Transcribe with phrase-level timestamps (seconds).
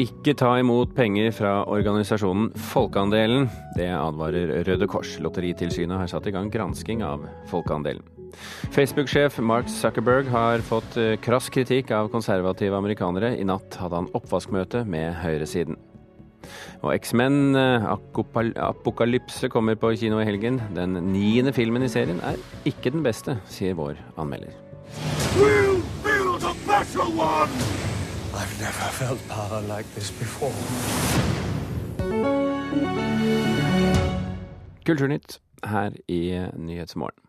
[0.00, 3.50] Ikke ta imot penger fra organisasjonen Folkeandelen.
[3.76, 5.18] Det advarer Røde Kors.
[5.20, 8.06] Lotteritilsynet har satt i gang gransking av Folkeandelen.
[8.72, 13.34] Facebook-sjef Mark Zuckerberg har fått eh, krass kritikk av konservative amerikanere.
[13.36, 15.76] I natt hadde han oppvaskmøte med høyresiden.
[16.80, 20.62] Og X-Men eh, Apokalypse kommer på kino i helgen.
[20.78, 24.56] Den niende filmen i serien er ikke den beste, sier vår anmelder.
[25.36, 27.99] We'll build a better one!
[28.40, 30.54] I've never felt power like this before.
[34.84, 36.20] Kulturnytt her i
[36.56, 37.20] Nyhetsmorgen.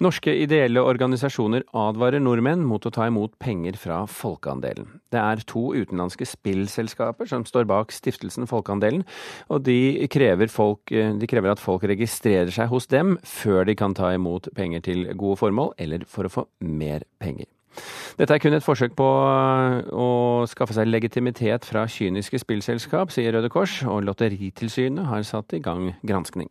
[0.00, 4.88] Norske ideelle organisasjoner advarer nordmenn mot å ta imot penger fra Folkeandelen.
[5.12, 9.04] Det er to utenlandske spillselskaper som står bak stiftelsen Folkeandelen,
[9.52, 13.92] og de krever, folk, de krever, at folk registrerer seg hos dem før de kan
[13.92, 17.52] ta imot penger til gode formål, eller for å få mer penger.
[18.18, 20.08] Dette er kun et forsøk på å
[20.50, 25.92] skaffe seg legitimitet fra kyniske spillselskap, sier Røde Kors, og Lotteritilsynet har satt i gang
[26.06, 26.50] granskning.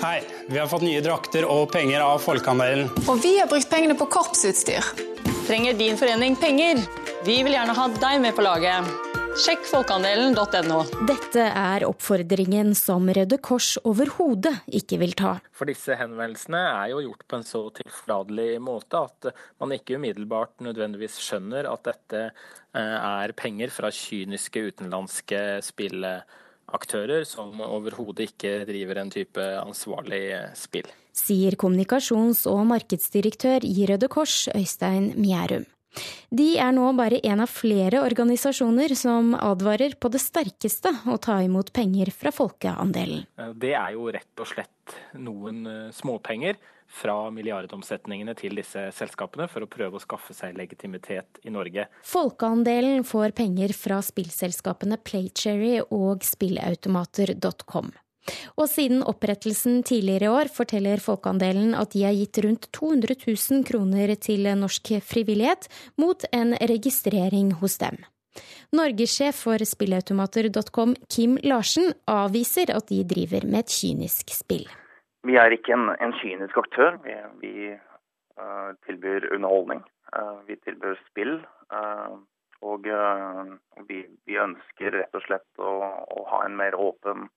[0.00, 2.92] Hei, vi har fått nye drakter og penger av Folkehandelen.
[3.10, 4.86] Og vi har brukt pengene på korpsutstyr.
[5.48, 6.78] Trenger din forening penger?
[7.26, 9.09] Vi vil gjerne ha deg med på laget.
[9.38, 10.80] Sjekk folkeandelen.no.
[11.06, 15.36] Dette er oppfordringen som Røde Kors overhodet ikke vil ta.
[15.54, 19.30] For disse henvendelsene er jo gjort på en så tilforlatelig måte at
[19.62, 27.62] man ikke umiddelbart nødvendigvis skjønner at dette eh, er penger fra kyniske utenlandske spillaktører som
[27.70, 30.24] overhodet ikke driver en type ansvarlig
[30.58, 30.90] spill.
[31.14, 35.70] Sier kommunikasjons- og markedsdirektør i Røde Kors, Øystein Mjærum.
[36.30, 41.40] De er nå bare en av flere organisasjoner som advarer på det sterkeste å ta
[41.42, 43.24] imot penger fra folkeandelen.
[43.58, 46.60] Det er jo rett og slett noen eh, småpenger
[46.90, 51.86] fra milliardomsetningene til disse selskapene for å prøve å skaffe seg legitimitet i Norge.
[52.06, 57.92] Folkeandelen får penger fra spillselskapene Playcherry og spillautomater.com.
[58.56, 63.66] Og siden opprettelsen tidligere i år forteller Folkeandelen at de har gitt rundt 200 000
[63.68, 65.68] kroner til norsk frivillighet
[66.00, 68.00] mot en registrering hos dem.
[68.72, 74.68] Norgessjef for spillautomater.com, Kim Larsen, avviser at de driver med et kynisk spill.
[75.26, 76.96] Vi er ikke en, en kynisk aktør.
[77.04, 79.82] Vi, vi uh, tilbyr underholdning.
[80.14, 81.40] Uh, vi tilbyr spill.
[81.74, 82.22] Uh,
[82.62, 82.86] og
[83.88, 83.98] vi,
[84.28, 85.74] vi, ønsker rett og slett å,
[86.12, 87.28] å ha en mer åpen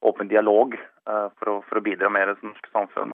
[0.00, 3.12] åpen dialog eh, for å, for å bidra mer til det norske samfunn.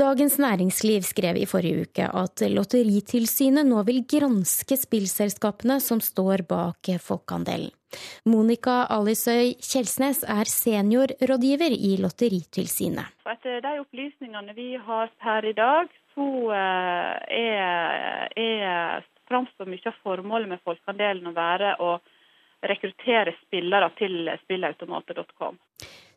[0.00, 6.92] Dagens Næringsliv skrev i forrige uke at Lotteritilsynet nå vil granske spillselskapene som står bak
[7.02, 7.72] folkeandelen.
[8.30, 13.16] Monica Alisøy Kjelsnes er seniorrådgiver i Lotteritilsynet.
[13.26, 19.98] Etter de opplysningene vi har her i dag, så eh, er, er framstår mye av
[20.04, 21.96] formålet med folkeandelen å være å
[22.66, 25.58] rekruttere spillere til spillautomater.com.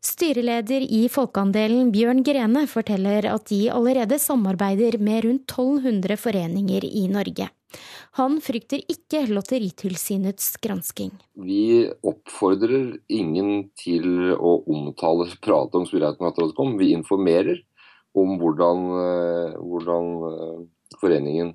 [0.03, 7.05] Styreleder i Folkeandelen Bjørn Grene forteller at de allerede samarbeider med rundt 1200 foreninger i
[7.07, 7.45] Norge.
[8.19, 11.13] Han frykter ikke Lotteritilsynets gransking.
[11.39, 16.75] Vi oppfordrer ingen til å omtale, prate om spilleautomater.com.
[16.81, 17.61] Vi informerer
[18.13, 20.57] om hvordan, eh, hvordan eh,
[20.99, 21.53] foreningen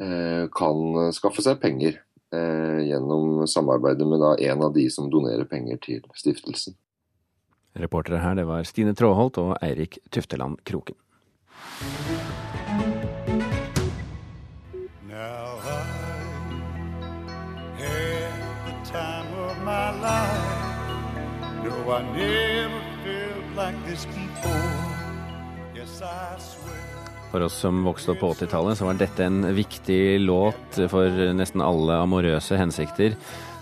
[0.00, 1.98] eh, kan skaffe seg penger
[2.30, 6.76] gjennom samarbeidet med en av de som donerer penger til stiftelsen.
[7.80, 10.96] Reportere her det var Stine Tråholt og Eirik Tufteland Kroken.
[27.30, 31.62] For oss som vokste opp på 80-tallet, så var dette en viktig låt for nesten
[31.62, 33.14] alle amorøse hensikter.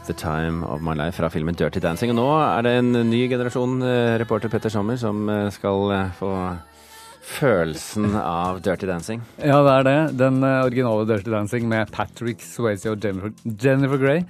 [0.08, 2.14] The Time of My Life fra filmen Dirty Dancing.
[2.14, 6.14] Og nå er det en ny generasjon eh, reporter Petter Sommer som eh, skal eh,
[6.16, 6.30] få
[7.28, 9.20] følelsen av Dirty Dancing.
[9.36, 9.96] Ja, det er det.
[10.22, 14.24] Den originale Dirty Dancing med Patrick Swayze og Jennifer, Jennifer Grey.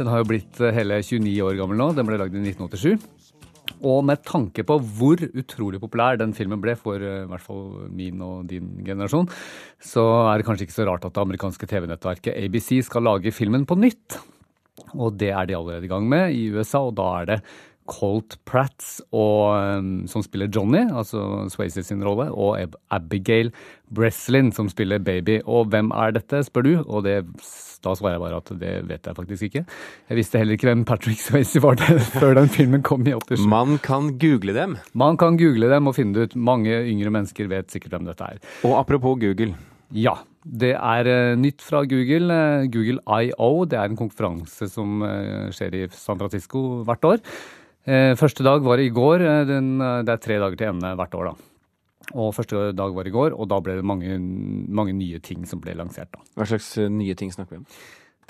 [0.00, 1.92] Den har jo blitt hele 29 år gammel nå.
[1.94, 3.06] Den ble lagd i 1987.
[3.86, 8.18] Og med tanke på hvor utrolig populær den filmen ble for i hvert fall min
[8.26, 9.30] og din generasjon,
[9.78, 13.62] så er det kanskje ikke så rart at det amerikanske TV-nettverket ABC skal lage filmen
[13.68, 14.18] på nytt.
[14.96, 17.40] Og det er de allerede i gang med i USA, og da er det
[17.90, 23.50] Colt Pratts og, um, som spiller Johnny, altså Swayze sin rolle, og Abigail
[23.90, 25.40] Breslin som spiller Baby.
[25.44, 26.72] Og hvem er dette, spør du?
[26.86, 27.16] Og det,
[27.82, 29.64] da svarer jeg bare at det vet jeg faktisk ikke.
[30.10, 33.46] Jeg visste heller ikke hvem Patrick Swayze var det, før den filmen kom i 87.
[33.50, 34.78] Man kan google dem?
[34.94, 36.40] Man kan google dem og finne det ut.
[36.50, 38.42] Mange yngre mennesker vet sikkert hvem dette er.
[38.62, 39.56] Og apropos Google.
[39.90, 40.20] Ja.
[40.40, 42.32] Det er uh, nytt fra Google.
[42.32, 47.24] Uh, Google IO det er en konferanse som uh, skjer i San Francisco hvert år.
[48.20, 49.22] Første dag var i går.
[49.48, 51.30] Det er tre dager til ende hvert år.
[51.30, 52.12] da.
[52.20, 54.18] Og Første dag var i går, og da ble det mange,
[54.68, 56.12] mange nye ting som ble lansert.
[56.12, 56.20] da.
[56.36, 57.66] Hva slags nye ting snakker vi om?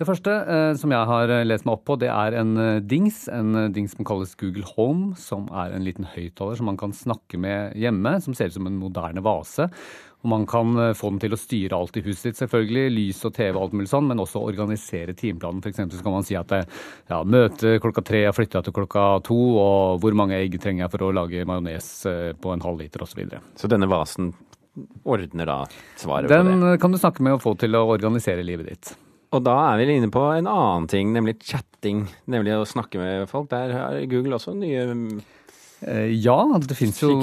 [0.00, 2.54] Det første eh, som jeg har lest meg opp på, det er en
[2.88, 3.26] dings.
[3.28, 7.40] En dings som kalles Google Home, som er en liten høyttaler som man kan snakke
[7.40, 8.16] med hjemme.
[8.24, 9.68] Som ser ut som en moderne vase.
[10.20, 12.92] Og man kan eh, få den til å styre alt i huset ditt, selvfølgelig.
[12.92, 15.62] Lys og TV og alt mulig sånn, men også organisere timeplanen.
[15.64, 15.80] F.eks.
[15.96, 20.00] så kan man si at ja, møte klokka tre er flytta til klokka to, og
[20.04, 23.14] hvor mange egg trenger jeg for å lage majones eh, på en halv liter osv.
[23.14, 23.44] Så, videre.
[23.58, 24.34] så denne vasen
[25.08, 25.62] ordner da
[25.98, 26.58] svaret Den på det?
[26.68, 28.92] Den kan du snakke med og få til å organisere livet ditt.
[29.30, 32.06] Og da er vi inne på en annen ting, nemlig chatting.
[32.30, 33.50] Nemlig å snakke med folk.
[33.52, 34.88] Der har Google også nye
[35.80, 37.14] Eh, ja, det fins jo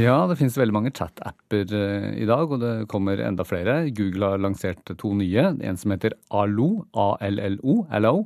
[0.00, 3.82] Ja, det finnes veldig mange chat-apper eh, i dag, og det kommer enda flere.
[3.92, 5.50] Google har lansert to nye.
[5.60, 8.24] En som heter Allo, A-L-L-O, Allo,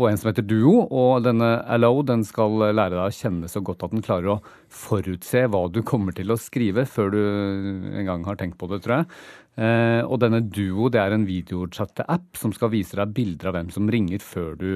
[0.00, 0.86] og en som heter Duo.
[0.88, 4.40] Og denne Allo den skal lære deg å kjenne så godt at den klarer å
[4.72, 8.80] forutse hva du kommer til å skrive før du en gang har tenkt på det,
[8.86, 9.10] tror jeg.
[9.60, 13.72] Eh, og denne Duo det er en videochatte-app som skal vise deg bilder av hvem
[13.74, 14.70] som ringer før du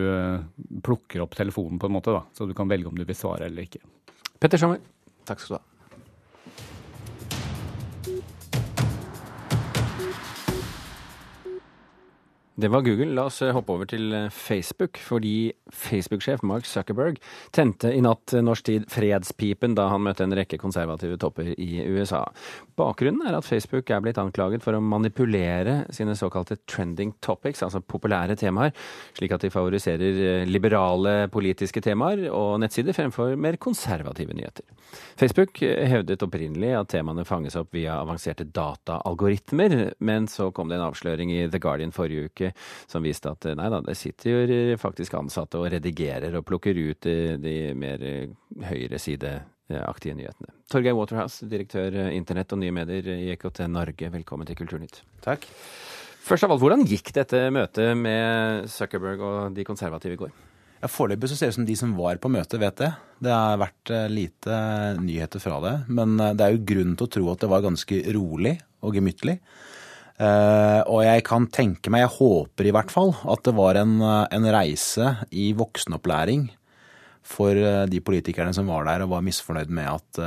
[0.85, 2.13] plukker opp telefonen, på en måte.
[2.13, 3.81] da, Så du kan velge om du vil svare eller ikke.
[4.41, 4.83] Petter Sommer,
[5.25, 5.74] takk skal du ha.
[12.57, 13.11] Det var Google.
[13.15, 17.17] La oss eh, hoppe over til eh, Facebook, fordi Facebook-sjef Mark Zuckerberg
[17.51, 21.83] tente i natt eh, norsk tid fredspipen da han møtte en rekke konservative topper i
[21.83, 22.21] USA.
[22.79, 27.83] Bakgrunnen er at Facebook er blitt anklaget for å manipulere sine såkalte trending topics, altså
[27.83, 28.71] populære temaer,
[29.19, 34.63] slik at de favoriserer liberale politiske temaer og nettsider fremfor mer konservative nyheter.
[35.19, 40.87] Facebook hevdet opprinnelig at temaene fanges opp via avanserte dataalgoritmer, men så kom det en
[40.87, 42.44] avsløring i The Guardian forrige uke
[42.91, 47.07] som viste at nei da, det sitter jo faktisk ansatte og redigerer og plukker ut
[47.07, 48.05] de, de mer
[48.71, 50.55] høyresideaktige nyhetene.
[50.71, 55.03] Torgeir Waterhouse, direktør internett og nye medier i EKT Norge, velkommen til Kulturnytt.
[55.25, 55.47] Takk.
[56.25, 60.31] Først av alt, hvordan gikk dette møtet med Zuckerberg og de konservative i går?
[60.81, 62.91] Ja, Foreløpig så ser det ut som de som var på møtet, vet det.
[63.25, 64.57] Det har vært lite
[65.01, 65.75] nyheter fra det.
[65.93, 68.55] Men det er jo grunn til å tro at det var ganske rolig
[68.85, 69.39] og gemyttlig.
[70.15, 73.97] Uh, og jeg kan tenke meg, jeg håper i hvert fall, at det var en,
[73.99, 76.47] en reise i voksenopplæring
[77.27, 80.23] for uh, de politikerne som var der og var misfornøyd med at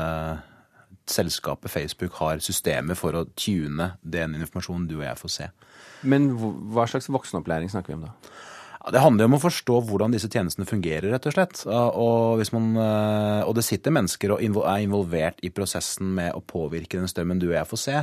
[1.07, 5.48] selskapet Facebook har systemer for å tune den informasjonen du og jeg får se.
[6.04, 8.16] Men hva slags voksenopplæring snakker vi om da?
[8.92, 11.62] Det handler om å forstå hvordan disse tjenestene fungerer, rett og slett.
[11.68, 12.68] Og, man,
[13.44, 17.50] og det sitter mennesker og er involvert i prosessen med å påvirke den strømmen du
[17.50, 17.98] og jeg får se.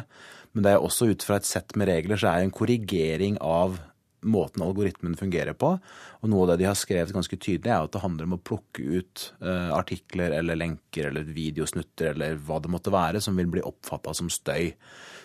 [0.54, 3.38] Men det er også ut fra et sett med regler så er det en korrigering
[3.42, 3.80] av
[4.24, 5.74] måten algoritmen fungerer på.
[6.22, 8.42] Og noe av det de har skrevet ganske tydelig, er at det handler om å
[8.42, 13.50] plukke ut uh, artikler eller lenker eller videosnutter eller hva det måtte være som vil
[13.52, 14.72] bli oppfatta som støy.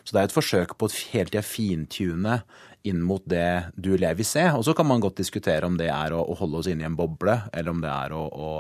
[0.03, 2.41] Så det er et forsøk på å hele tida fintune
[2.87, 4.45] inn mot det du eller jeg vil se.
[4.55, 6.89] Og så kan man godt diskutere om det er å, å holde oss inne i
[6.89, 8.51] en boble, eller om det er å, å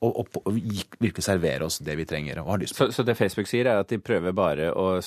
[0.00, 2.86] og, og, og, virkelig servere oss det vi trenger og har lyst på.
[2.88, 5.04] Så, så det Facebook sier, er at de prøver bare å Eh,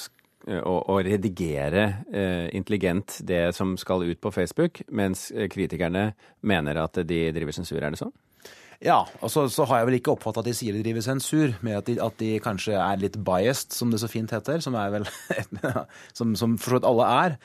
[0.47, 6.79] å, å redigere eh, intelligent det som skal ut på Facebook, mens eh, kritikerne mener
[6.83, 7.79] at de driver sensur.
[7.81, 8.13] Er det sånn?
[8.83, 11.53] Ja, og så, så har jeg vel ikke oppfattet at de sier de driver sensur,
[11.63, 14.59] med at de, at de, kanskje er litt biased, som det så fint heter.
[14.63, 15.07] Som er vel
[16.17, 17.37] Som, som for så vidt alle er.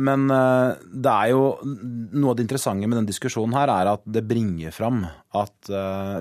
[0.00, 4.22] Men det er jo noe av det interessante med den diskusjonen her, er at det
[4.28, 5.02] bringer fram
[5.36, 5.72] at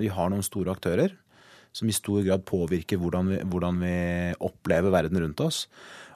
[0.04, 1.14] vi har noen store aktører
[1.76, 3.96] som i stor grad påvirker hvordan vi, hvordan vi
[4.46, 5.66] opplever verden rundt oss.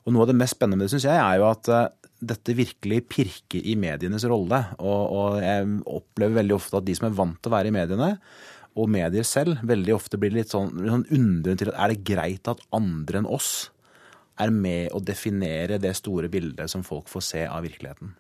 [0.04, 1.84] Og Noe av det mest spennende med det synes jeg, er jo at uh,
[2.24, 4.60] dette virkelig pirker i medienes rolle.
[4.80, 7.76] Og, og, jeg opplever veldig ofte at de som er vant til å være i
[7.76, 8.10] mediene,
[8.74, 12.50] og medier selv, veldig ofte blir litt sånn, sånn undrende til at er det greit
[12.50, 13.52] at andre enn oss
[14.42, 18.16] er med å definere det store bildet som folk får se av virkeligheten.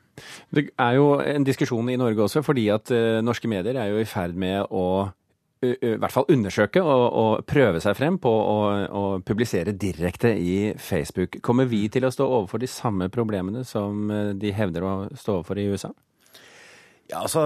[0.54, 4.02] Det er jo en diskusjon i Norge også, fordi at uh, norske medier er jo
[4.04, 5.10] i ferd med å
[5.63, 10.74] i hvert fall undersøke og, og, prøve seg frem på å, å, publisere direkte i
[10.79, 11.39] Facebook.
[11.46, 15.62] Kommer vi til å stå overfor de samme problemene som de hevder å stå overfor
[15.62, 15.93] i USA?
[17.12, 17.43] Ja, altså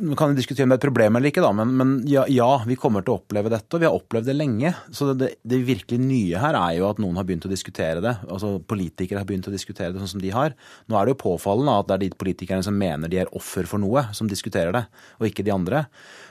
[0.00, 2.48] man kan diskutere om det er et problem eller ikke, da, men, men ja, ja,
[2.66, 4.72] vi kommer til å oppleve dette, og vi har opplevd det lenge.
[4.96, 8.14] Så det, det, virkelig nye her er jo at noen har begynt å diskutere det.
[8.28, 10.56] altså Politikere har begynt å diskutere det sånn som de har.
[10.88, 13.68] Nå er det jo påfallende at det er de politikerne som mener de er offer
[13.68, 14.84] for noe, som diskuterer det,
[15.20, 15.84] og ikke de andre.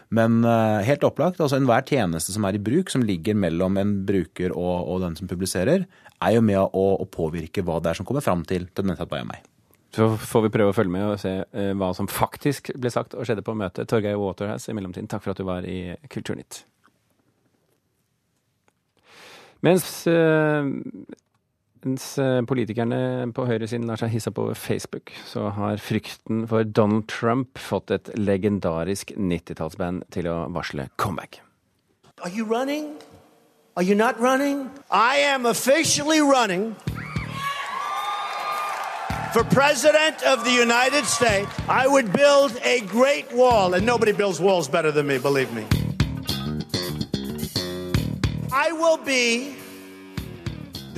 [0.10, 3.94] Men uh, helt opplagt, altså enhver tjeneste som er i bruk, som ligger mellom en
[4.08, 5.86] bruker og, og den som publiserer,
[6.20, 9.14] er jo med å, å, påvirke hva det er som kommer fram til til og
[9.30, 9.46] meg.
[9.94, 13.14] Så får vi prøve å følge med og se uh, hva som faktisk ble sagt
[13.14, 13.90] og skjedde på møtet.
[13.90, 16.64] Torgeir Waterhouse i mellomtiden, takk for at du var i Kulturnytt.
[19.66, 20.66] Mens, uh,
[21.86, 22.06] mens
[22.50, 27.60] politikerne på høyresiden lar seg hisse opp over Facebook, så har frykten for Donald Trump
[27.60, 31.42] fått et legendarisk 90-tallsband til å varsle comeback.
[32.24, 32.98] Are you running?
[33.76, 34.70] Are you not running?
[34.92, 36.76] I am officially running
[39.32, 44.40] for President of the United States, I would build a great wall, and nobody builds
[44.40, 45.66] walls better than me, believe me.
[48.52, 49.56] I will be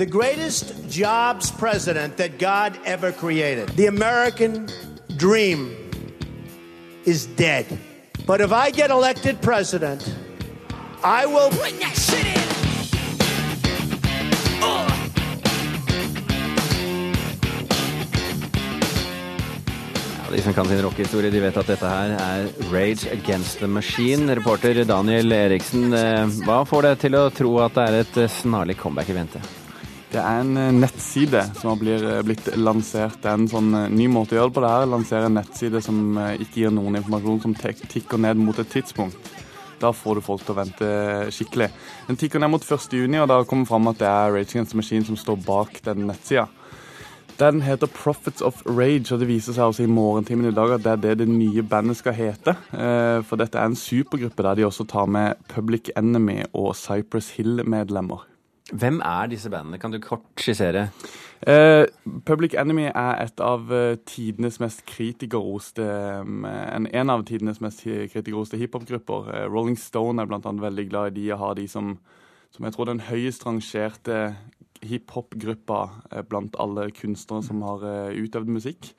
[0.02, 3.68] the greatest jobs president that God ever created.
[3.76, 4.66] The American
[5.16, 5.76] dream
[7.04, 7.66] is dead.
[8.26, 10.02] But if I get elected president,
[11.04, 12.42] I will bring that shit in.
[20.32, 24.34] De som kan sin rockehistorie, de vet at dette her er Rage Against the Machine.
[24.34, 28.38] Reporter Daniel Eriksen, eh, hva får deg til å tro at det er et eh,
[28.40, 29.61] snarlig comeback i vente?
[30.12, 33.16] Det er en eh, nettside som har blitt lansert.
[33.22, 34.64] Det er en sånn ny måte å gjøre det på.
[34.64, 38.70] det her, Lansere en nettside som ikke gir noen informasjon, som tikker ned mot et
[38.72, 39.32] tidspunkt.
[39.82, 40.88] Da får du folk til å vente
[41.34, 41.70] skikkelig.
[42.06, 44.74] Den tikker ned mot 1.6, og da kommer det fram at det er Rage Against
[44.74, 46.46] the Machine som står bak den nettsida.
[47.40, 50.84] Den heter Profits of Rage, og det viser seg også i morgentimen i dag at
[50.84, 52.54] det er det det nye bandet skal hete.
[52.76, 57.32] Eh, for dette er en supergruppe der de også tar med Public Enemy og Cypress
[57.38, 58.28] Hill-medlemmer.
[58.72, 59.78] Hvem er disse bandene?
[59.78, 60.88] Kan du kort skissere?
[61.42, 61.84] Uh,
[62.24, 68.60] Public Enemy er et av uh, tidenes mest kritikerroste en, en, av tidenes mest kritikerroste
[68.60, 69.28] hiphopgrupper.
[69.28, 71.96] Uh, Rolling Stone er blant annet veldig glad i de og har de som,
[72.54, 74.22] som jeg tror den høyest rangerte
[74.86, 78.92] hiphop-gruppa eh, blant alle kunstnere som har eh, utøvd musikk.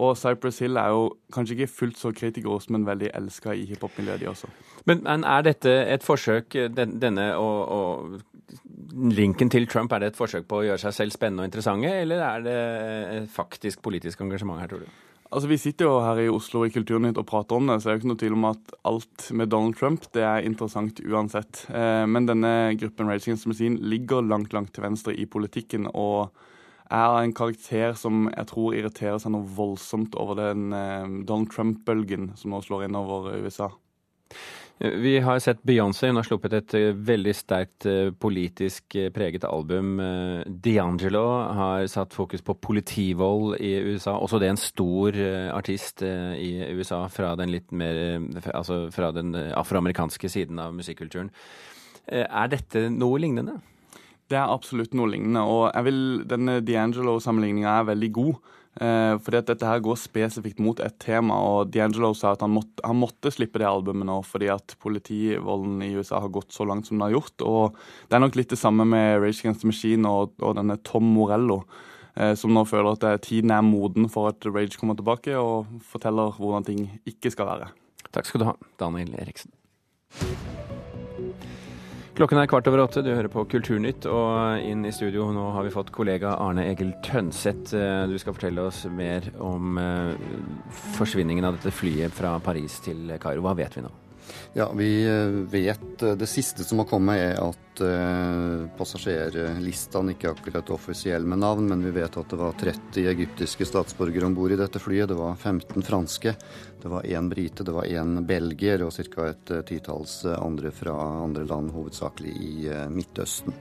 [0.00, 4.22] Og Cypress Hill er jo kanskje ikke fullt så kritikerrost, men veldig elska i hiphop-miljøet,
[4.22, 4.48] de også.
[4.88, 8.22] Men, men, er dette et forsøk, den, denne å, og
[9.16, 11.94] linken til Trump, er det et forsøk på å gjøre seg selv spennende og interessante,
[12.02, 14.92] eller er det faktisk politisk engasjement her, tror du?
[15.32, 17.92] Altså, Vi sitter jo her i Oslo i Kulturnytt og prater om det, så det
[17.92, 21.64] er jo ikke noe tvil om at alt med Donald Trump det er interessant uansett.
[21.72, 26.34] Eh, men denne gruppen Rage Against Machine ligger langt, langt til venstre i politikken og
[26.92, 32.34] er en karakter som jeg tror irriterer seg noe voldsomt over den eh, Donald Trump-bølgen
[32.36, 33.70] som nå slår inn over USA.
[34.82, 36.06] Vi har sett Beyoncé.
[36.06, 40.00] Hun har sluppet et eh, veldig sterkt eh, politisk eh, preget album.
[40.64, 41.22] D'Angelo
[41.54, 44.16] har satt fokus på politivold i USA.
[44.18, 45.18] Også det er en stor
[45.54, 48.00] artist i USA fra den mer
[48.50, 51.30] Altså fra den afroamerikanske siden av musikkulturen.
[52.10, 53.60] Er dette noe lignende?
[54.26, 55.44] Det er absolutt noe lignende.
[55.46, 58.52] Og vil, denne D'Angelo-sammenligninga er veldig god.
[58.80, 62.54] Eh, fordi at dette her går spesifikt mot et tema, og D'Angelo sa at han
[62.54, 66.64] måtte, han måtte, slippe det albumet nå fordi at politivolden i USA har gått så
[66.68, 67.44] langt som den har gjort.
[67.44, 67.76] Og
[68.08, 71.12] det er nok litt det samme med Rage Against the Machine og, og denne Tom
[71.12, 71.62] Morello.
[72.16, 76.32] Eh, som nå føler at tiden er moden for at Rage kommer tilbake og forteller
[76.40, 77.72] hvordan ting ikke skal være.
[78.12, 79.52] Takk skal du ha, Daniel Eriksen.
[82.22, 85.64] Klokken er kvart over åtte, du hører på Kulturnytt, og inn i studio nå har
[85.66, 87.74] vi fått kollega Arne Egil Tønseth.
[87.74, 90.14] Eh, du skal fortelle oss mer om eh,
[91.00, 93.42] forsvinningen av dette flyet fra Paris til Kairo.
[93.42, 93.90] Hva vet vi nå?
[94.52, 100.34] Ja, Vi eh, vet eh, Det siste som har kommet, er at eh, passasjerlistene ikke
[100.34, 104.52] akkurat offisiell med navn, men vi vet at det var 30 egyptiske statsborgere om bord
[104.52, 105.08] i dette flyet.
[105.08, 106.34] Det var 15 franske,
[106.82, 109.30] det var én brite, det var én belgier og ca.
[109.30, 112.54] et titalls andre fra andre land, hovedsakelig i
[112.92, 113.56] Midtøsten.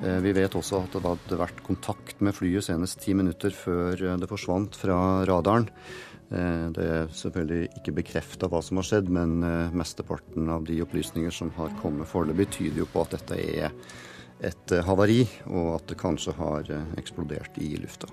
[0.00, 4.28] Vi vet også at det hadde vært kontakt med flyet senest ti minutter før det
[4.30, 4.96] forsvant fra
[5.28, 5.66] radaren.
[6.30, 10.78] Eh, det er selvfølgelig ikke bekrefta hva som har skjedd, men eh, mesteparten av de
[10.84, 13.74] opplysninger som har kommet foreløpig, tyder jo på at dette er
[14.46, 16.70] et eh, havari, og at det kanskje har
[17.00, 18.12] eksplodert i lufta.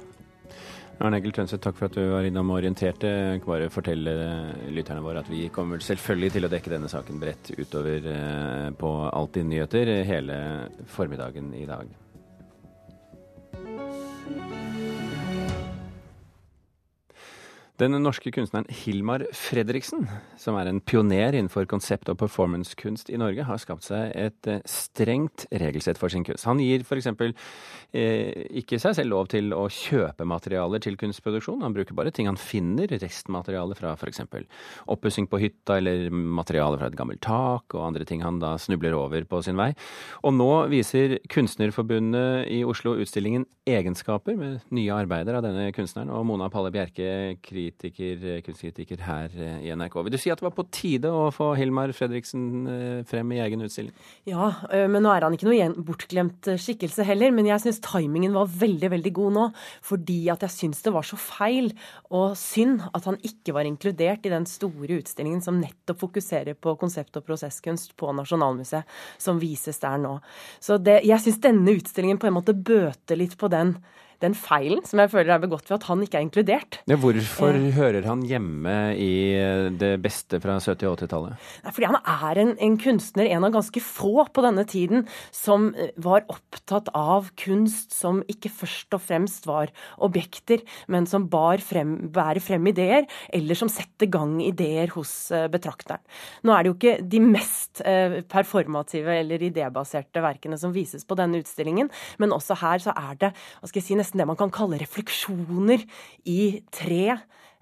[0.97, 3.11] Arne Egil Tønseth, takk for at du var innom og orienterte.
[3.45, 4.15] Bare fortelle
[4.73, 8.09] lytterne våre at vi kommer selvfølgelig til å dekke denne saken bredt utover
[8.81, 10.41] på Alltid nyheter hele
[10.89, 11.93] formiddagen i dag.
[17.77, 20.07] Den norske kunstneren Hilmar Fredriksen,
[20.41, 24.63] som er en pioner innenfor konsept- og performancekunst i Norge, har skapt seg et eh,
[24.65, 26.47] strengt regelsett for sin kunst.
[26.49, 27.05] Han gir f.eks.
[27.93, 31.61] Eh, ikke seg selv lov til å kjøpe materialer til kunstproduksjon.
[31.61, 34.25] Han bruker bare ting han finner, restmateriale fra f.eks.
[34.89, 38.97] oppussing på hytta eller materiale fra et gammelt tak, og andre ting han da snubler
[38.97, 39.69] over på sin vei.
[40.25, 46.25] Og nå viser Kunstnerforbundet i Oslo utstillingen Egenskaper, med nye arbeider av denne kunstneren, og
[46.25, 47.37] Mona Palle Bjerke,
[47.67, 49.99] kritiker, kunstkritiker her eh, i NRK.
[50.05, 53.41] Vil du si at det var på tide å få Hilmar Fredriksen eh, frem i
[53.43, 53.93] egen utstilling?
[54.27, 57.33] Ja, men nå er han ikke noe bortglemt skikkelse heller.
[57.35, 59.45] Men jeg syns timingen var veldig, veldig god nå.
[59.85, 61.71] Fordi at jeg syns det var så feil
[62.15, 66.75] og synd at han ikke var inkludert i den store utstillingen som nettopp fokuserer på
[66.79, 68.87] konsept- og prosesskunst på Nasjonalmuseet,
[69.21, 70.17] som vises der nå.
[70.63, 73.75] Så det, jeg syns denne utstillingen på en måte bøter litt på den
[74.23, 76.79] den feilen som jeg føler er begått ved at han ikke er inkludert.
[76.89, 77.69] Ja, hvorfor eh.
[77.75, 79.11] hører han hjemme i
[79.77, 81.47] det beste fra 70- og 80-tallet?
[81.67, 85.05] Fordi han er en, en, kunstner, en av ganske få på denne tiden,
[85.35, 89.71] som eh, var opptatt av kunst som ikke først og fremst var
[90.03, 95.45] objekter, men som bar frem, bærer frem ideer, eller som setter gang ideer hos uh,
[95.51, 96.01] betrakteren.
[96.47, 101.17] Nå er det jo ikke de mest uh, performative eller idébaserte verkene som vises på
[101.19, 104.39] denne utstillingen, men også her så er det hva skal jeg si, nesten det man
[104.39, 105.83] kan kalle refleksjoner
[106.25, 107.17] i tre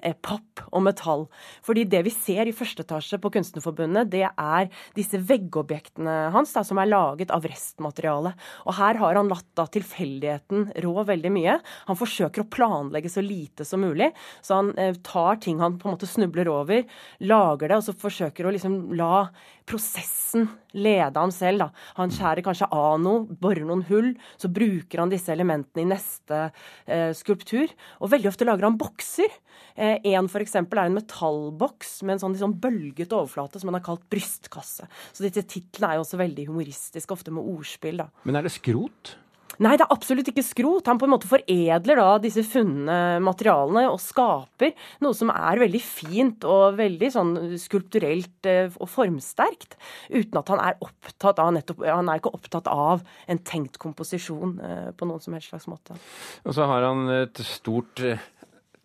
[0.05, 1.23] Eh, papp og metall.
[1.65, 6.61] Fordi det vi ser i første etasje på Kunstnerforbundet, det er disse veggobjektene hans da,
[6.67, 8.35] som er laget av restmateriale.
[8.67, 11.57] Og her har han latt da tilfeldigheten rå veldig mye.
[11.87, 14.11] Han forsøker å planlegge så lite som mulig.
[14.45, 16.85] Så han eh, tar ting han på en måte snubler over,
[17.25, 19.29] lager det, og så forsøker å liksom la
[19.65, 21.65] prosessen lede ham selv.
[21.65, 21.85] Da.
[21.99, 26.41] Han skjærer kanskje av noe, borer noen hull, så bruker han disse elementene i neste
[26.85, 27.71] eh, skulptur.
[28.01, 29.33] Og veldig ofte lager han bokser.
[29.75, 30.55] Eh, en f.eks.
[30.61, 34.87] er en metallboks med en sånn liksom bølget overflate som han har kalt brystkasse.
[35.11, 38.03] Så disse titlene er jo også veldig humoristiske, ofte med ordspill.
[38.03, 38.09] da.
[38.27, 39.15] Men er det skrot?
[39.63, 40.89] Nei, det er absolutt ikke skrot.
[40.89, 45.81] Han på en måte foredler da disse funne materialene og skaper noe som er veldig
[45.83, 49.77] fint og veldig sånn skulpturelt eh, og formsterkt,
[50.11, 54.57] uten at han er opptatt av nettopp Han er ikke opptatt av en tenkt komposisjon
[54.59, 55.97] eh, på noen som helst slags måte.
[56.45, 58.01] Og så har han et stort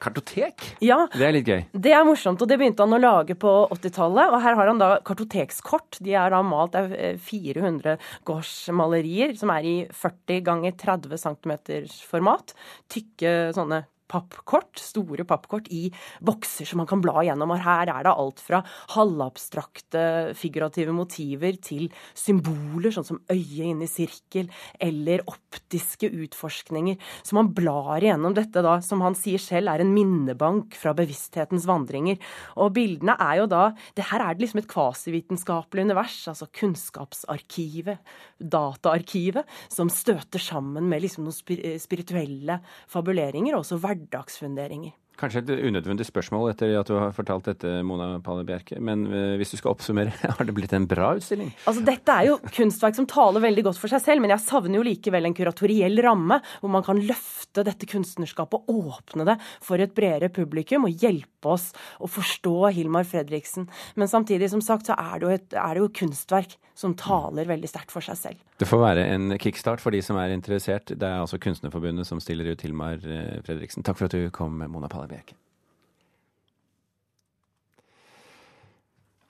[0.00, 0.64] Kartotek?
[0.84, 1.60] Ja, det er litt gøy.
[1.72, 4.32] Det er morsomt, og det begynte han å lage på 80-tallet.
[4.32, 6.00] Og her har han da kartotekskort.
[6.00, 6.94] De er da malt av
[7.26, 11.56] 400 gårdsmalerier, som er i 40 ganger 30 cm
[12.08, 12.56] format.
[12.92, 15.86] Tykke sånne pappkort, store pappkort i
[16.26, 17.54] bokser som man kan bla gjennom.
[17.54, 18.62] Og her er det alt fra
[18.96, 20.04] halvabstrakte
[20.38, 24.50] figurative motiver til symboler, sånn som øyet inni sirkel,
[24.82, 26.98] eller optiske utforskninger.
[27.22, 31.68] Så man blar igjennom dette da, som han sier selv, er en minnebank fra bevissthetens
[31.70, 32.18] vandringer.
[32.60, 33.64] Og bildene er jo da
[33.96, 38.00] det Her er det liksom et kvasivitenskapelig univers, altså kunnskapsarkivet,
[38.40, 42.58] dataarkivet, som støter sammen med liksom noen spirituelle
[42.90, 44.92] fabuleringer, og også hverdagsfunderinger.
[45.20, 48.78] Kanskje et unødvendig spørsmål etter at du har fortalt dette, Mona Palle Bjerke.
[48.80, 51.50] Men eh, hvis du skal oppsummere, har det blitt en bra utstilling?
[51.68, 54.80] Altså, Dette er jo kunstverk som taler veldig godt for seg selv, men jeg savner
[54.80, 59.82] jo likevel en kuratoriell ramme hvor man kan løfte dette kunstnerskapet og åpne det for
[59.82, 63.68] et bredere publikum og hjelpe oss å forstå Hilmar Fredriksen.
[64.00, 67.48] Men samtidig, som sagt, så er det jo, et, er det jo kunstverk som taler
[67.48, 68.40] veldig sterkt for seg selv.
[68.60, 70.88] Det får være en kickstart for de som er interessert.
[70.88, 73.84] Det er altså Kunstnerforbundet som stiller ut Hilmar eh, Fredriksen.
[73.84, 75.36] Takk for at du kom, Mona Palle Bjerke.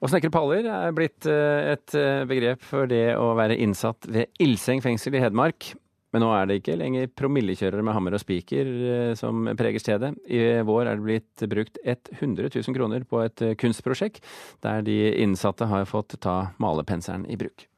[0.00, 4.32] Å snekre paller er blitt eh, et eh, begrep for det å være innsatt ved
[4.40, 5.74] Ilseng fengsel i Hedmark.
[6.10, 8.66] Men nå er det ikke lenger promillekjørere med hammer og spiker
[9.14, 10.08] som preger stedet.
[10.26, 14.18] I vår er det blitt brukt 100 000 kroner på et kunstprosjekt,
[14.66, 17.70] der de innsatte har fått ta malepenselen i bruk.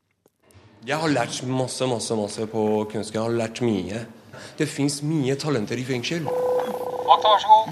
[0.82, 3.12] Jeg har lært masse, masse, masse på kunst.
[3.14, 4.00] Jeg har lært mye.
[4.58, 6.26] Det fins mye talenter i fengsel.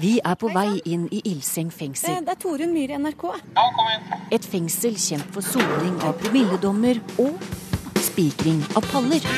[0.01, 2.19] Vi er på vei inn i Ilseng fengsel.
[2.19, 3.25] Det, det er Torunn Myhre, NRK.
[3.55, 4.01] Ja, kom inn.
[4.31, 7.33] Et fengsel kjent for soning av promilledommer og
[8.01, 9.21] spikring av paller.
[9.21, 9.29] Det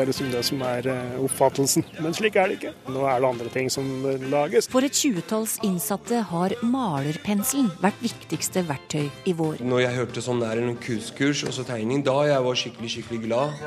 [0.00, 1.84] er liksom det som er eh, oppfattelsen.
[2.02, 2.74] Men slik er det ikke.
[2.94, 3.88] Nå er det andre ting som
[4.32, 4.68] lages.
[4.72, 9.62] For et tjuetalls innsatte har malerpenselen vært viktigste verktøy i vår.
[9.66, 13.20] Når jeg hørte sånn der en kunstkurs og så tegning, da jeg var skikkelig, skikkelig
[13.26, 13.66] glad.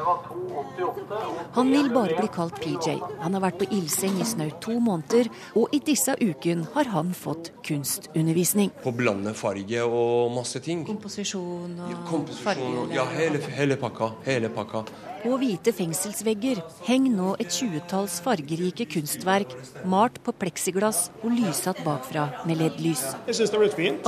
[1.58, 2.98] Han vil bare bli kalt PJ.
[3.22, 7.14] Han har vært på ildseng i snaut to måneder, og i disse ukene har han
[7.18, 8.72] fått kunstundervisning.
[8.84, 10.86] På blande farge og masse ting.
[10.88, 14.14] Komposisjon og Komposisjon, ja, hele, hele pakka.
[14.28, 14.86] Hele pakka.
[15.22, 19.52] På hvite fengselsvegger henger nå et tjuetalls fargerike kunstverk
[19.90, 23.04] malt på pleksiglass og lysatt bakfra med LED-lys.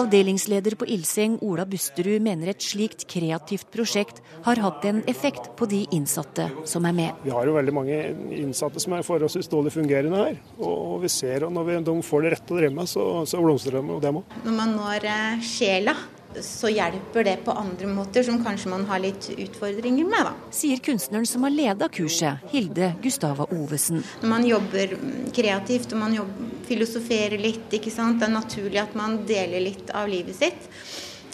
[0.02, 5.70] Avdelingsleder på Ilseng, Ola Busterud, mener et slikt kreativt prosjekt har hatt en effekt på
[5.70, 7.22] de innsatte som er med.
[7.28, 8.00] Vi har jo veldig mange
[8.40, 10.42] innsatte som er forholdsvis dårlig fungerende her.
[10.66, 13.44] Og vi ser at når vi, de får det rette å drive med, så, så
[13.44, 14.38] blomstrer de, og dem òg.
[14.48, 15.96] Når man når eh, sjela
[16.42, 20.26] så hjelper det på andre måter som kanskje man har litt utfordringer med.
[20.30, 20.34] da.
[20.56, 24.04] Sier kunstneren som har leda kurset, Hilde Gustava Ovesen.
[24.22, 28.22] Når man jobber mm, kreativt og man jobber, filosoferer litt, ikke sant?
[28.22, 30.70] det er naturlig at man deler litt av livet sitt.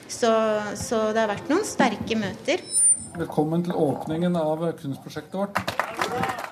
[0.10, 0.32] Så,
[0.76, 2.66] så det har vært noen sterke møter.
[3.16, 6.49] Velkommen til åpningen av kunstprosjektet vårt.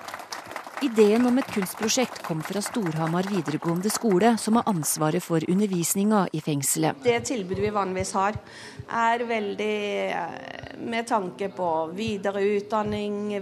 [0.78, 6.42] Ideen om et kunstprosjekt kom fra Storhamar videregående skole, som har ansvaret for undervisninga i
[6.44, 7.00] fengselet.
[7.02, 8.38] Det tilbudet vi vanligvis har,
[8.86, 13.34] er veldig eh, med tanke på videre utdanning,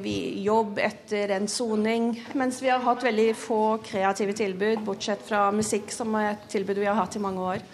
[0.46, 2.08] jobb etter en soning.
[2.40, 6.80] Mens vi har hatt veldig få kreative tilbud, bortsett fra musikk, som er et tilbud
[6.80, 7.68] vi har hatt i mange år.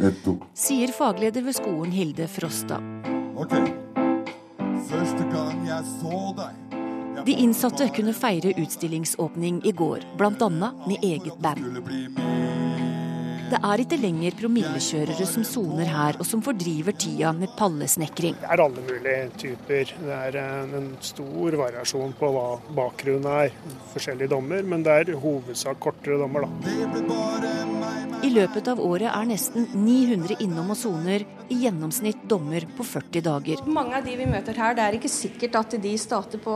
[0.59, 2.83] Sier fagleder ved skolen Hilde Frosta.
[3.39, 3.55] Ok,
[4.91, 6.72] første gang jeg så deg
[7.27, 10.49] de innsatte kunne feire utstillingsåpning i går, bl.a.
[10.51, 11.83] med eget band.
[13.53, 18.39] Det er ikke lenger promillekjørere som soner her, og som fordriver tida med pallesnekring.
[18.41, 19.93] Det er alle mulige typer.
[20.07, 22.47] Det er en stor variasjon på hva
[22.81, 23.53] bakgrunnen er.
[23.93, 27.72] Forskjellige dommer, men det er hovedsak kortere dommer, da.
[28.23, 33.25] I løpet av året er nesten 900 innom og soner, i gjennomsnitt dommer på 40
[33.27, 33.63] dager.
[33.67, 36.55] Mange av de vi møter her, det er ikke sikkert at de starter på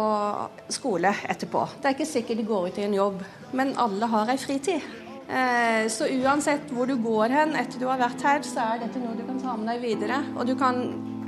[0.70, 1.64] skole etterpå.
[1.80, 3.26] Det er ikke sikkert de går ut i en jobb,
[3.58, 4.86] men alle har ei fritid.
[5.26, 9.02] Eh, så uansett hvor du går hen etter du har vært her, så er dette
[9.02, 10.22] noe du kan ta med deg videre.
[10.38, 10.80] Og du kan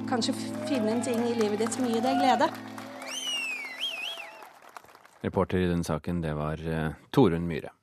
[0.07, 0.37] kanskje
[0.71, 2.53] finne en ting i livet ditt som gir deg glede.
[5.27, 7.75] Reporter i denne saken, det var uh, Torunn Myhre.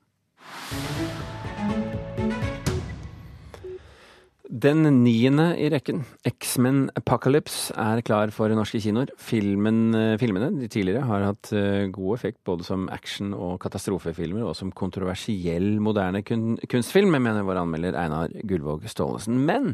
[4.56, 9.10] Den niende i rekken, X-Men Apocalypse, er klar for norske kinoer.
[9.20, 9.92] Filmen,
[10.22, 11.50] filmene de tidligere har hatt
[11.92, 17.60] god effekt både som action- og katastrofefilmer, og som kontroversiell moderne kun, kunstfilm, mener vår
[17.66, 19.44] anmelder Einar Gullvåg Staalesen.
[19.44, 19.74] Men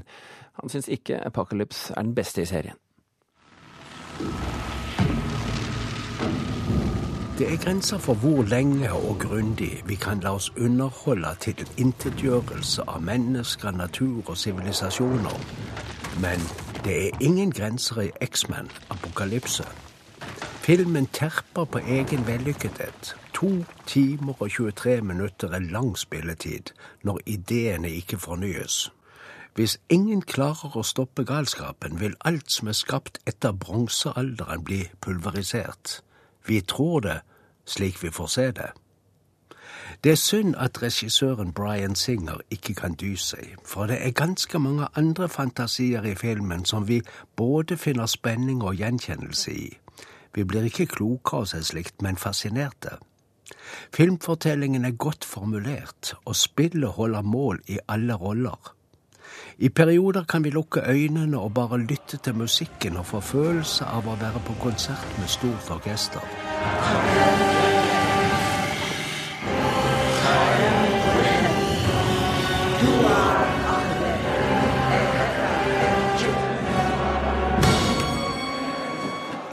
[0.57, 2.79] han syns ikke Apocalypse er den beste i serien.
[7.41, 11.69] Det er grenser for hvor lenge og grundig vi kan la oss underholde til en
[11.77, 15.39] intetgjørelse av mennesker, natur og sivilisasjoner.
[16.21, 16.43] Men
[16.85, 19.65] det er ingen grenser i X-Men Apokalypse.
[20.67, 23.15] Filmen terper på egen vellykkethet.
[23.33, 23.49] To
[23.87, 26.69] timer og 23 minutter er lang spilletid
[27.01, 28.91] når ideene ikke fornyes.
[29.55, 36.03] Hvis ingen klarer å stoppe galskapen, vil alt som er skapt etter bronsealderen bli pulverisert.
[36.45, 37.19] Vi tror det,
[37.65, 38.71] slik vi får se det.
[40.03, 44.59] Det er synd at regissøren Brian Singer ikke kan dy seg, for det er ganske
[44.59, 47.01] mange andre fantasier i filmen som vi
[47.35, 49.77] både finner spenning og gjenkjennelse i.
[50.33, 52.97] Vi blir ikke klokere av seg slikt, men fascinerte.
[53.93, 58.73] Filmfortellingen er godt formulert, og spillet holder mål i alle roller.
[59.61, 64.07] I perioder kan vi lukke øynene og bare lytte til musikken og få følelse av
[64.09, 66.23] å være på konsert med stort orkester.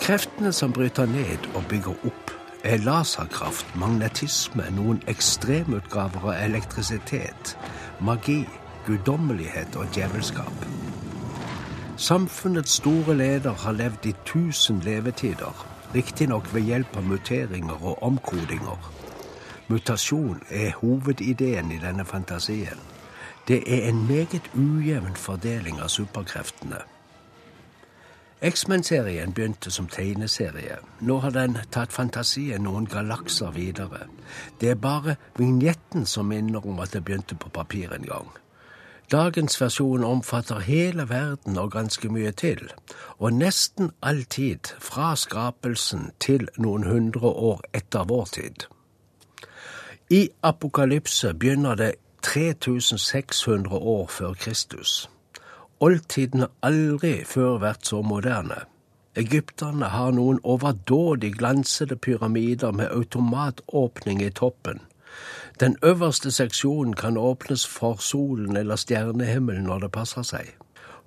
[0.06, 2.32] Kreftene som bryter ned og bygger opp,
[2.64, 7.52] er laserkraft, magnetisme, noen ekstremutgaver av elektrisitet,
[8.00, 8.38] magi,
[8.88, 10.66] guddommelighet og djevelskap.
[11.96, 18.92] Samfunnets store leder har levd i tusen levetider, riktignok ved hjelp av muteringer og omkodinger.
[19.68, 22.80] Mutasjon er hovedideen i denne fantasien.
[23.48, 26.80] Det er en meget ujevn fordeling av superkreftene.
[28.42, 30.76] X-Men-serien begynte som tegneserie.
[31.00, 34.06] Nå har den tatt fantasien noen galakser videre.
[34.60, 38.30] Det er bare vignetten som minner om at det begynte på papir en gang.
[39.10, 42.58] Dagens versjon omfatter hele verden og ganske mye til,
[43.18, 48.66] og nesten alltid fra skapelsen til noen hundre år etter vår tid.
[50.12, 55.08] I apokalypse begynner det 3600 år før Kristus.
[55.80, 58.60] Oldtiden har aldri før vært så moderne.
[59.16, 64.84] Egypterne har noen overdådig glansede pyramider med automatåpning i toppen.
[65.60, 70.52] Den øverste seksjonen kan åpnes for solen eller stjernehimmelen når det passer seg.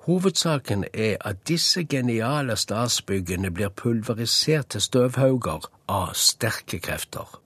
[0.07, 7.39] Hovedsaken er at disse geniale statsbyggene blir pulverisert til støvhauger av sterke krefter.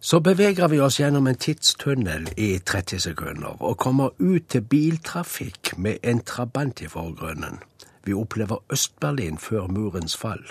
[0.00, 5.72] Så beveger vi oss gjennom en tidstunnel i 30 sekunder og kommer ut til biltrafikk
[5.78, 7.60] med en trabant i forgrunnen.
[8.04, 10.44] Vi opplever Øst-Berlin før murens fall.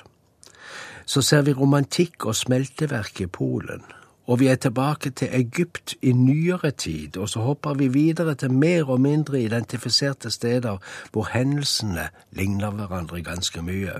[1.05, 3.83] Så ser vi romantikk og smelteverk i Polen.
[4.29, 8.51] Og vi er tilbake til Egypt i nyere tid, og så hopper vi videre til
[8.53, 10.77] mer og mindre identifiserte steder
[11.11, 13.97] hvor hendelsene ligner hverandre ganske mye.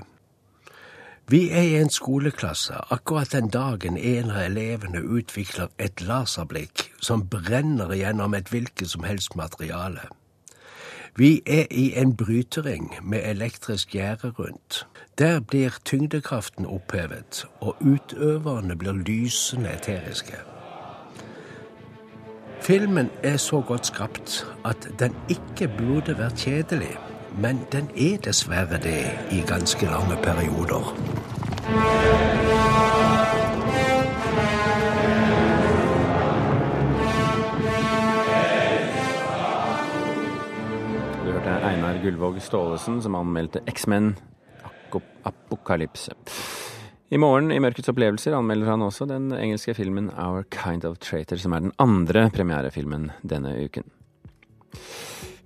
[1.30, 7.26] Vi er i en skoleklasse akkurat den dagen en av elevene utvikler et laserblikk som
[7.26, 10.06] brenner gjennom et hvilket som helst materiale.
[11.16, 14.86] Vi er i en brytering med elektrisk gjerde rundt.
[15.18, 20.36] Der blir tyngdekraften opphevet, og utøverne blir lysende eteriske.
[22.60, 26.96] Filmen er så godt skapt at den ikke burde vært kjedelig,
[27.38, 30.96] men den er dessverre det i ganske lange perioder.
[41.24, 44.16] Du hørte Einar Gullvåg Staalesen som anmeldte X-Men
[45.28, 46.16] Apokalypse.
[47.10, 51.40] I morgen i Mørkets opplevelser anmelder han også den engelske filmen Our Kind of Traitor,
[51.42, 53.86] som er den andre premierefilmen denne uken.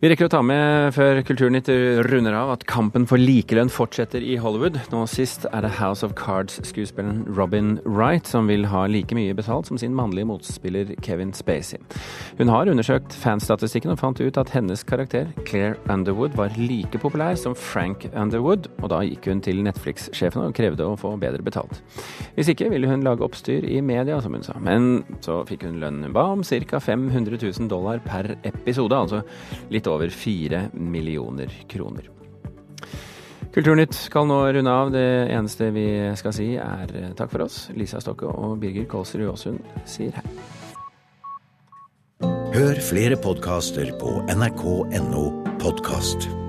[0.04, 1.70] Vi rekker å ta med før Kulturnytt
[2.04, 4.74] runder av at kampen for likelønn fortsetter i Hollywood.
[4.92, 9.70] Nå sist er det House of Cards-skuespilleren Robin Wright som vil ha like mye betalt
[9.70, 11.80] som sin mannlige motspiller Kevin Spacey.
[12.36, 17.40] Hun har undersøkt fanstatistikken og fant ut at hennes karakter, Claire Underwood, var like populær
[17.40, 21.80] som Frank Underwood, og da gikk hun til Netflix-sjefen og krevde å få bedre betalt.
[22.36, 24.60] Hvis ikke ville hun lage oppstyr i media, som hun sa.
[24.60, 26.84] Men så fikk hun lønnen hun ba om, ca.
[26.92, 29.24] 500 000 dollar per episode, altså
[29.72, 32.10] litt over over fire millioner kroner.
[33.54, 34.90] Kulturnytt skal nå runde av.
[34.90, 35.86] Det eneste vi
[36.18, 37.68] skal si er takk for oss.
[37.78, 40.26] Lisa Stokke og Birger Kålsrud Aasund sier hei.
[42.54, 45.26] Hør flere podkaster på nrk.no
[45.62, 46.43] podkast.